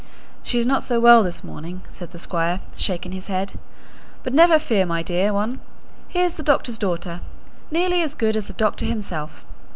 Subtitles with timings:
[0.41, 3.59] "She is not so well this morning," said the Squire, shaking his head.
[4.23, 5.59] "But never fear, my dear one;
[6.07, 7.21] here's the doctor's daughter,
[7.69, 9.45] nearly as good as the doctor himself.